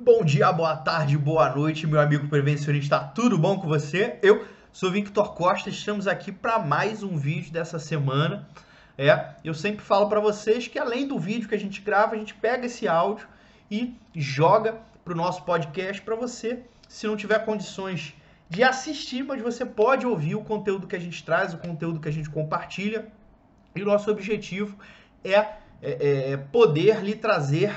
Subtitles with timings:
[0.00, 3.00] Bom dia, boa tarde, boa noite, meu amigo prevencionista.
[3.00, 4.16] Tudo bom com você?
[4.22, 8.48] Eu sou Victor Costa, estamos aqui para mais um vídeo dessa semana.
[8.96, 12.16] É, eu sempre falo para vocês que além do vídeo que a gente grava, a
[12.16, 13.26] gente pega esse áudio
[13.68, 18.14] e joga para o nosso podcast para você, se não tiver condições
[18.48, 22.08] de assistir, mas você pode ouvir o conteúdo que a gente traz, o conteúdo que
[22.08, 23.08] a gente compartilha.
[23.74, 24.78] E o nosso objetivo
[25.24, 27.74] é, é, é poder lhe trazer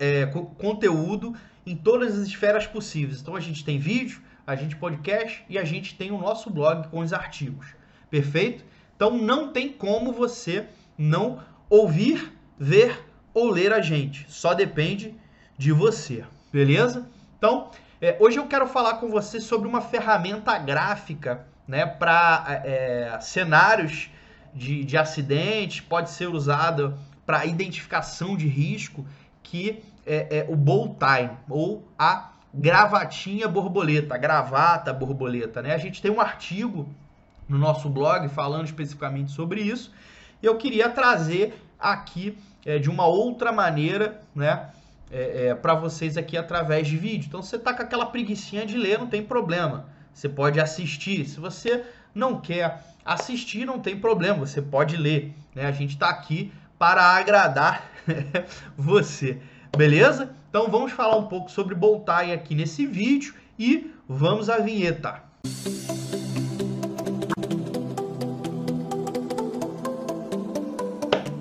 [0.00, 0.26] é,
[0.58, 1.34] conteúdo
[1.66, 3.20] em todas as esferas possíveis.
[3.20, 6.88] Então a gente tem vídeo, a gente podcast e a gente tem o nosso blog
[6.88, 7.66] com os artigos.
[8.10, 8.64] Perfeito?
[8.96, 10.66] Então não tem como você
[10.98, 14.26] não ouvir, ver ou ler a gente.
[14.28, 15.14] Só depende
[15.56, 16.24] de você.
[16.52, 17.08] Beleza?
[17.38, 17.70] Então,
[18.00, 24.10] é, hoje eu quero falar com você sobre uma ferramenta gráfica né, para é, cenários
[24.54, 29.06] de, de acidente, pode ser usada para identificação de risco
[29.42, 35.74] que é, é o bow tie ou a gravatinha borboleta, gravata borboleta, né?
[35.74, 36.88] A gente tem um artigo
[37.48, 39.92] no nosso blog falando especificamente sobre isso.
[40.42, 44.70] E eu queria trazer aqui é, de uma outra maneira, né?
[45.10, 47.26] É, é, para vocês aqui através de vídeo.
[47.28, 49.86] Então, você tá com aquela preguiçinha de ler, não tem problema.
[50.12, 51.26] Você pode assistir.
[51.26, 54.46] Se você não quer assistir, não tem problema.
[54.46, 55.34] Você pode ler.
[55.54, 55.66] Né?
[55.66, 57.84] A gente está aqui para agradar
[58.76, 59.38] você.
[59.74, 60.30] Beleza?
[60.50, 65.22] Então vamos falar um pouco sobre Boltai aqui nesse vídeo e vamos à vinheta.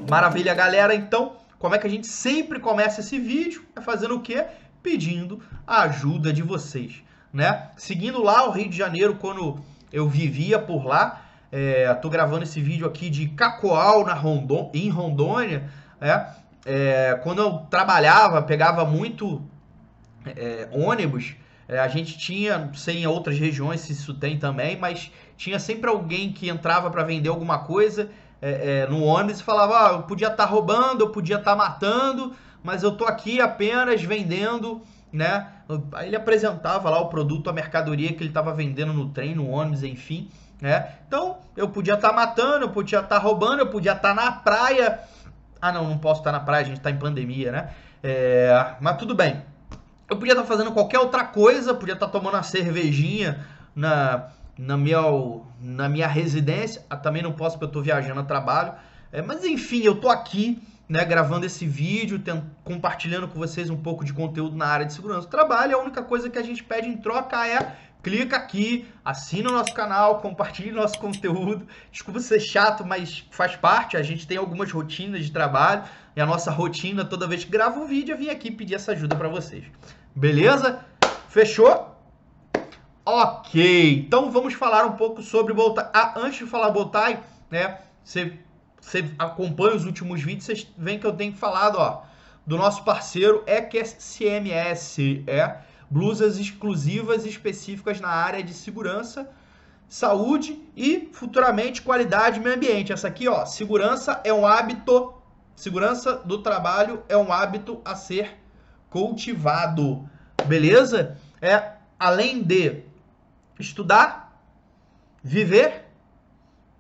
[0.09, 0.95] Maravilha, galera.
[0.95, 3.65] Então, como é que a gente sempre começa esse vídeo?
[3.75, 4.45] É fazendo o quê?
[4.81, 7.69] Pedindo a ajuda de vocês, né?
[7.75, 9.59] Seguindo lá o Rio de Janeiro, quando
[9.91, 14.89] eu vivia por lá, é, tô gravando esse vídeo aqui de Cacoal na Rondon, em
[14.89, 15.69] Rondônia.
[15.99, 16.27] É,
[16.65, 19.41] é, quando eu trabalhava, pegava muito
[20.25, 21.35] é, ônibus.
[21.67, 25.89] É, a gente tinha, sei em outras regiões se isso tem também, mas tinha sempre
[25.89, 28.09] alguém que entrava para vender alguma coisa
[28.41, 31.51] é, é, no ônibus e falava: ah, eu podia estar tá roubando, eu podia estar
[31.51, 32.33] tá matando,
[32.63, 35.47] mas eu tô aqui apenas vendendo, né?
[35.93, 39.49] Aí ele apresentava lá o produto, a mercadoria que ele estava vendendo no trem, no
[39.49, 40.29] ônibus, enfim.
[40.59, 40.91] Né?
[41.07, 44.13] Então, eu podia estar tá matando, eu podia estar tá roubando, eu podia estar tá
[44.13, 44.99] na praia.
[45.61, 47.69] Ah, não, não posso estar na praia, a gente está em pandemia, né?
[48.03, 49.41] É, mas tudo bem.
[50.09, 53.45] Eu podia estar fazendo qualquer outra coisa, podia estar tomando uma cervejinha
[53.75, 55.01] na, na, minha,
[55.61, 56.83] na minha residência.
[56.89, 58.73] Ah, também não posso porque eu estou viajando a trabalho.
[59.11, 60.61] É, mas enfim, eu estou aqui
[60.91, 62.21] né, gravando esse vídeo,
[62.65, 65.77] compartilhando com vocês um pouco de conteúdo na área de segurança do trabalho.
[65.77, 69.73] A única coisa que a gente pede em troca é clica aqui, assina o nosso
[69.73, 71.67] canal, compartilhe nosso conteúdo.
[71.91, 73.97] Desculpa ser chato, mas faz parte.
[73.97, 75.83] A gente tem algumas rotinas de trabalho
[76.15, 78.91] e a nossa rotina, toda vez que gravo um vídeo, eu vim aqui pedir essa
[78.91, 79.63] ajuda para vocês.
[80.15, 80.83] Beleza?
[81.29, 81.95] Fechou?
[83.05, 85.89] Ok, então vamos falar um pouco sobre Boltai.
[85.93, 87.79] Ah, antes de falar Boltai, né?
[88.03, 88.37] Você,
[88.79, 92.03] você acompanha os últimos vídeos, vocês veem que eu tenho falado, ó,
[92.45, 95.57] do nosso parceiro EQSMS, é
[95.91, 99.29] blusas exclusivas e específicas na área de segurança,
[99.89, 102.93] saúde e futuramente qualidade e meio ambiente.
[102.93, 105.13] Essa aqui, ó, segurança é um hábito,
[105.53, 108.37] segurança do trabalho é um hábito a ser
[108.89, 110.09] cultivado.
[110.45, 111.17] Beleza?
[111.41, 112.83] É além de
[113.59, 114.41] estudar,
[115.21, 115.85] viver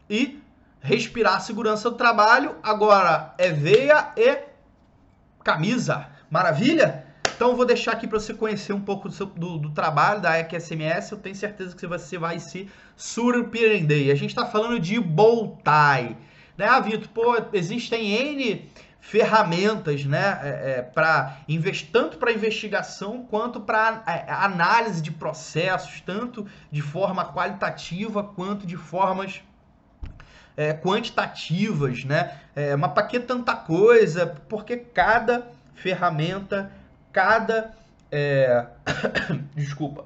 [0.09, 0.41] e
[0.79, 4.39] respirar segurança do trabalho, agora é veia e
[5.43, 6.07] camisa.
[6.29, 7.10] Maravilha?
[7.41, 10.37] Então, vou deixar aqui para você conhecer um pouco do, seu, do, do trabalho da
[10.37, 11.11] EQSMS.
[11.11, 14.11] Eu tenho certeza que você vai se surpreender.
[14.11, 16.15] A gente está falando de Boltai.
[16.55, 18.69] Né, ah, Vitor, pô, existem N
[18.99, 21.39] ferramentas, né, é, é, para
[21.91, 28.77] tanto para investigação quanto para é, análise de processos, tanto de forma qualitativa quanto de
[28.77, 29.41] formas
[30.55, 32.37] é, quantitativas, né?
[32.55, 34.27] É, mas para que tanta coisa?
[34.47, 36.71] Porque cada ferramenta
[37.11, 37.71] cada
[38.11, 38.65] é,
[39.55, 40.05] desculpa,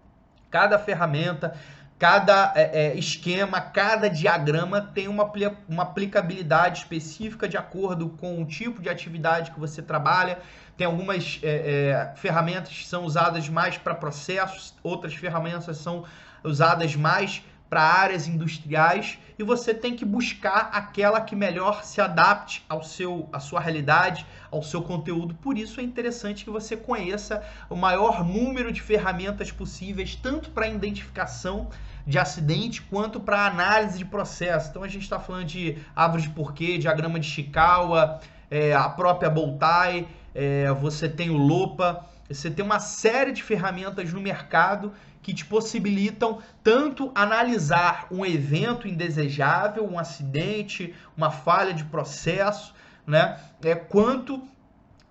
[0.50, 1.54] cada ferramenta,
[1.98, 5.30] cada é, é, esquema, cada diagrama tem uma,
[5.68, 10.38] uma aplicabilidade específica de acordo com o tipo de atividade que você trabalha.
[10.78, 16.04] Tem algumas é, é, ferramentas que são usadas mais para processos, outras ferramentas são
[16.42, 22.64] usadas mais para áreas industriais e você tem que buscar aquela que melhor se adapte
[22.68, 25.34] ao seu, à sua realidade, ao seu conteúdo.
[25.36, 30.66] Por isso é interessante que você conheça o maior número de ferramentas possíveis, tanto para
[30.66, 31.70] identificação
[32.04, 34.70] de acidente quanto para análise de processo.
[34.70, 38.20] Então a gente está falando de árvore de porquê, diagrama de Chikawa,
[38.50, 44.12] é, a própria Boltai, é, você tem o Lopa, você tem uma série de ferramentas
[44.12, 51.84] no mercado que te possibilitam tanto analisar um evento indesejável, um acidente, uma falha de
[51.84, 52.74] processo,
[53.06, 53.38] né?
[53.62, 54.42] É, quanto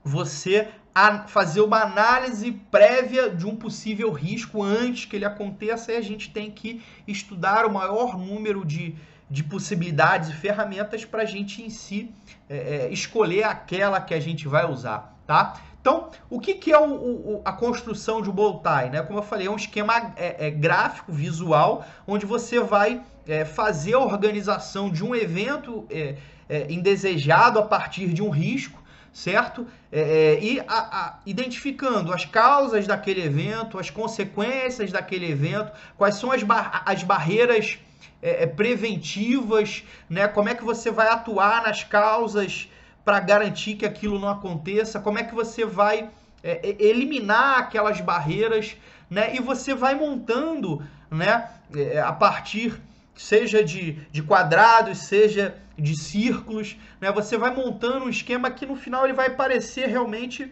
[0.03, 0.69] você
[1.27, 6.31] fazer uma análise prévia de um possível risco antes que ele aconteça e a gente
[6.31, 8.95] tem que estudar o maior número de,
[9.29, 12.11] de possibilidades e ferramentas para a gente em si
[12.49, 15.61] é, é, escolher aquela que a gente vai usar, tá?
[15.81, 18.89] Então, o que, que é o, o, a construção de um bow tie?
[18.89, 19.01] Né?
[19.01, 23.93] Como eu falei, é um esquema é, é gráfico, visual, onde você vai é, fazer
[23.93, 26.15] a organização de um evento é,
[26.49, 28.81] é, indesejado a partir de um risco,
[29.13, 29.65] certo?
[29.91, 36.31] É, e a, a, identificando as causas daquele evento, as consequências daquele evento, quais são
[36.31, 37.79] as, bar as barreiras
[38.57, 40.27] preventivas, né?
[40.27, 42.67] como é que você vai atuar nas causas
[43.03, 44.99] para garantir que aquilo não aconteça?
[44.99, 46.09] Como é que você vai
[46.43, 48.75] é, eliminar aquelas barreiras,
[49.09, 49.35] né?
[49.35, 51.49] E você vai montando, né?
[51.75, 52.79] É, a partir
[53.15, 57.11] seja de, de quadrados, seja de círculos, né?
[57.11, 60.51] Você vai montando um esquema que no final ele vai parecer realmente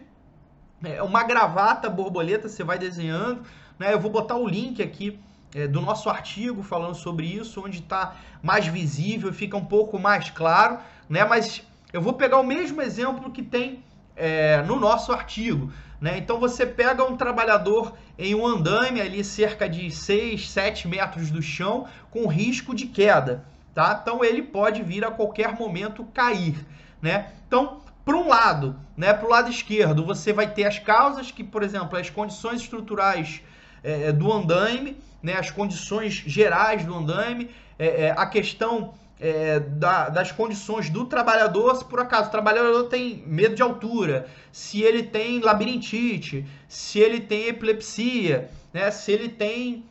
[0.84, 2.48] é, uma gravata borboleta.
[2.48, 3.42] Você vai desenhando,
[3.78, 3.92] né?
[3.92, 5.18] Eu vou botar o link aqui
[5.54, 10.30] é, do nosso artigo falando sobre isso, onde está mais visível, fica um pouco mais
[10.30, 10.78] claro,
[11.08, 11.24] né?
[11.24, 11.62] Mas
[11.92, 13.82] eu vou pegar o mesmo exemplo que tem
[14.16, 15.72] é, no nosso artigo.
[16.00, 16.18] Né?
[16.18, 21.42] Então você pega um trabalhador em um andaime ali cerca de 6, 7 metros do
[21.42, 23.44] chão com risco de queda.
[23.74, 23.98] Tá?
[24.00, 26.66] Então ele pode vir a qualquer momento cair.
[27.00, 27.32] Né?
[27.46, 31.44] Então, para um lado, né, para o lado esquerdo, você vai ter as causas que,
[31.44, 33.42] por exemplo, as condições estruturais
[33.82, 40.08] é, do andaime, né, as condições gerais do andaime, é, é, a questão é, da,
[40.08, 45.02] das condições do trabalhador, se por acaso o trabalhador tem medo de altura, se ele
[45.02, 49.84] tem labirintite, se ele tem epilepsia, né, se ele tem,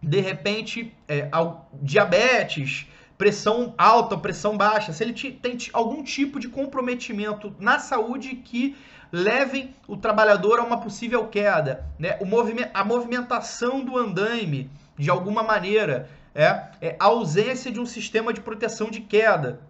[0.00, 1.28] de repente, é,
[1.82, 2.86] diabetes,
[3.18, 8.76] pressão alta, pressão baixa, se ele tem algum tipo de comprometimento na saúde que
[9.12, 12.16] levem o trabalhador a uma possível queda, né?
[12.20, 17.86] o movimento, a movimentação do andaime, de alguma maneira, é, é a ausência de um
[17.86, 19.60] sistema de proteção de queda.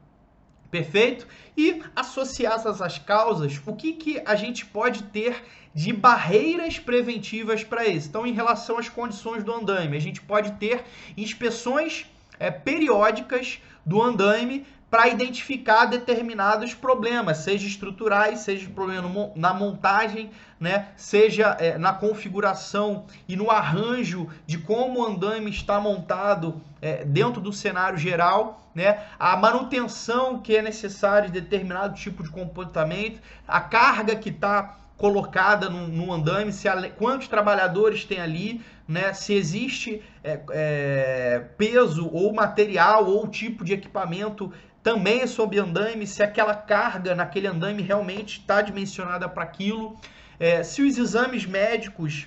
[0.70, 1.26] Perfeito?
[1.56, 5.42] E associadas às causas, o que, que a gente pode ter
[5.74, 8.08] de barreiras preventivas para isso?
[8.08, 10.82] Então, em relação às condições do andaime, a gente pode ter
[11.16, 12.06] inspeções
[12.38, 20.30] é, periódicas do andaime para identificar determinados problemas, seja estruturais, seja problema na montagem,
[20.60, 27.06] né, seja é, na configuração e no arranjo de como o andaime está montado é,
[27.06, 33.18] dentro do cenário geral, né, a manutenção que é necessária de determinado tipo de comportamento,
[33.48, 39.14] a carga que está colocada no, no andaime, se a, quantos trabalhadores tem ali, né,
[39.14, 44.52] se existe é, é, peso ou material ou tipo de equipamento
[44.82, 49.96] também é sobre andaime, se aquela carga naquele andaime realmente está dimensionada para aquilo,
[50.40, 52.26] é, se os exames médicos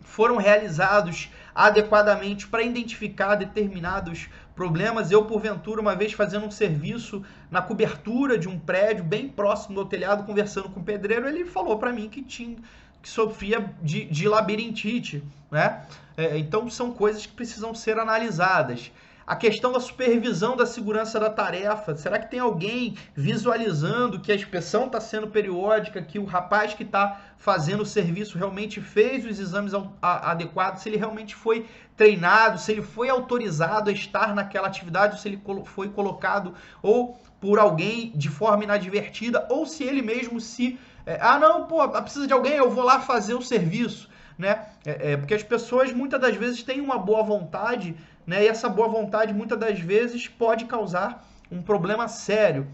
[0.00, 5.10] foram realizados adequadamente para identificar determinados problemas.
[5.10, 9.84] Eu, porventura, uma vez fazendo um serviço na cobertura de um prédio bem próximo do
[9.84, 12.56] telhado, conversando com o pedreiro, ele falou para mim que tinha
[13.02, 15.84] que sofria de, de labirintite, né?
[16.16, 18.90] É, então são coisas que precisam ser analisadas.
[19.26, 21.96] A questão da supervisão da segurança da tarefa.
[21.96, 26.84] Será que tem alguém visualizando que a inspeção está sendo periódica, que o rapaz que
[26.84, 31.66] está fazendo o serviço realmente fez os exames adequados, se ele realmente foi
[31.96, 37.58] treinado, se ele foi autorizado a estar naquela atividade, se ele foi colocado ou por
[37.58, 40.78] alguém de forma inadvertida, ou se ele mesmo se.
[41.04, 44.08] É, ah, não, pô, precisa de alguém, eu vou lá fazer o serviço.
[44.38, 44.66] Né?
[44.84, 48.44] É, é, porque as pessoas muitas das vezes têm uma boa vontade, né?
[48.44, 52.66] E essa boa vontade muitas das vezes pode causar um problema sério.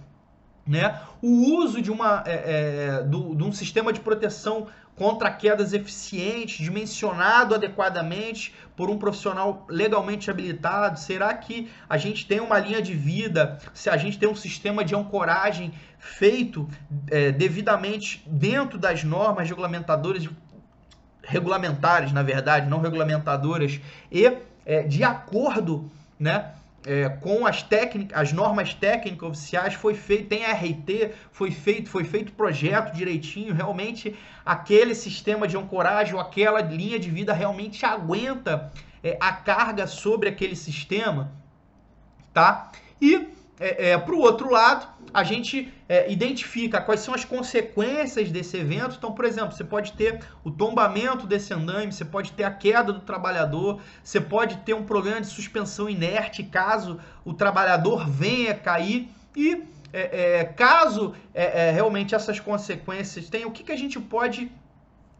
[0.66, 1.00] Né?
[1.20, 6.62] O uso de, uma, é, é, do, de um sistema de proteção contra quedas eficiente,
[6.62, 11.00] dimensionado adequadamente por um profissional legalmente habilitado?
[11.00, 13.58] Será que a gente tem uma linha de vida?
[13.74, 16.68] Se a gente tem um sistema de ancoragem feito
[17.10, 20.28] é, devidamente dentro das normas regulamentadoras,
[21.22, 24.26] regulamentares, na verdade, não regulamentadoras, e
[24.64, 26.52] é, de acordo né,
[26.86, 32.04] é, com as técnicas, as normas técnicas oficiais, foi feito, tem RT, foi feito, foi
[32.04, 38.72] feito projeto direitinho, realmente aquele sistema de ancoragem ou aquela linha de vida realmente aguenta
[39.02, 41.32] é, a carga sobre aquele sistema,
[42.32, 42.70] tá?
[43.00, 43.31] E
[43.62, 48.56] é, é, para o outro lado, a gente é, identifica quais são as consequências desse
[48.56, 48.96] evento.
[48.98, 52.92] Então, por exemplo, você pode ter o tombamento desse andaime, você pode ter a queda
[52.92, 59.08] do trabalhador, você pode ter um problema de suspensão inerte caso o trabalhador venha cair
[59.36, 64.00] e é, é, caso é, é, realmente essas consequências tenham, o que, que a gente
[64.00, 64.50] pode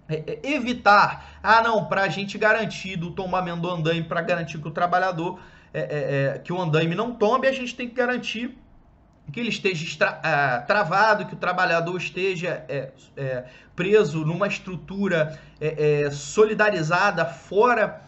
[0.08, 1.38] é, evitar?
[1.42, 5.38] Ah, não, para a gente garantir do tombamento do andaime, para garantir que o trabalhador,
[6.44, 8.58] que o andaime não tombe, a gente tem que garantir
[9.30, 13.44] que ele esteja uh, travado, que o trabalhador esteja é, é,
[13.76, 18.00] preso numa estrutura é, solidarizada fora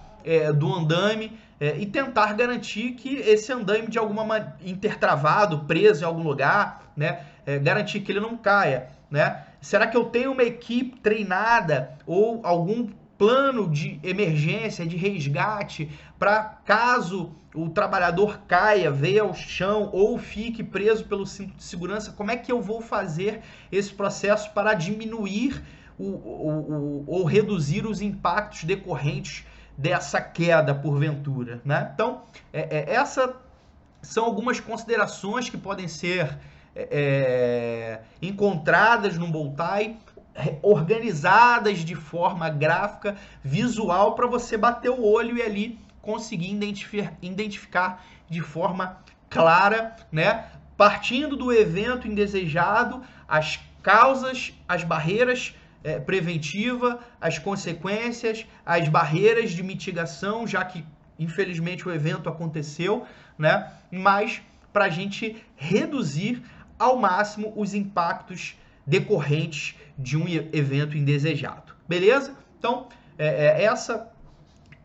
[0.57, 1.39] do andame
[1.79, 7.27] e tentar garantir que esse andame de alguma maneira intertravado, preso em algum lugar, né,
[7.63, 9.45] garantir que ele não caia, né?
[9.61, 16.43] Será que eu tenho uma equipe treinada ou algum plano de emergência, de resgate, para
[16.43, 22.31] caso o trabalhador caia, veia ao chão ou fique preso pelo cinto de segurança, como
[22.31, 25.63] é que eu vou fazer esse processo para diminuir
[25.97, 29.47] o, o, o, ou reduzir os impactos decorrentes
[29.79, 31.91] dessa queda porventura, né?
[31.95, 33.37] Então, é, é, essa
[34.03, 36.37] são algumas considerações que podem ser
[36.75, 39.97] é, é encontradas no Boltai
[40.63, 48.05] organizadas de forma gráfica, visual, para você bater o olho e ali conseguir identificar, identificar
[48.29, 48.99] de forma
[49.31, 50.47] clara, né?
[50.77, 59.63] Partindo do evento indesejado, as causas, as barreiras é, preventiva, as consequências, as barreiras de
[59.63, 60.85] mitigação, já que
[61.19, 63.07] infelizmente o evento aconteceu,
[63.39, 63.71] né?
[63.91, 66.43] Mas para a gente reduzir
[66.79, 71.75] ao máximo os impactos decorrentes de um evento indesejado.
[71.89, 72.37] Beleza?
[72.59, 72.89] Então,
[73.19, 74.11] é, é, essa,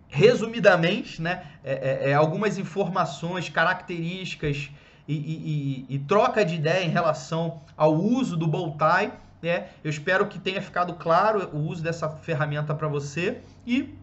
[0.08, 4.70] resumidamente, né, é, é, é algumas informações, características
[5.08, 9.12] e, e, e, e, troca de ideia em relação ao uso do Bowtie.
[9.42, 9.68] Né?
[9.84, 13.96] Eu espero que tenha ficado claro o uso dessa ferramenta para você e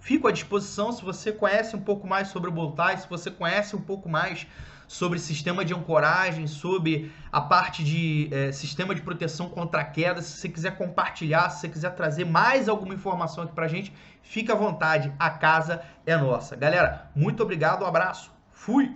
[0.00, 3.76] fico à disposição se você conhece um pouco mais sobre o Bowtie, se você conhece
[3.76, 4.46] um pouco mais
[4.88, 10.20] sobre sistema de ancoragem, sobre a parte de é, sistema de proteção contra queda.
[10.20, 14.52] Se você quiser compartilhar, se você quiser trazer mais alguma informação aqui pra gente, fica
[14.52, 15.12] à vontade.
[15.16, 16.56] A casa é nossa.
[16.56, 18.32] Galera, muito obrigado, um abraço.
[18.52, 18.92] Fui!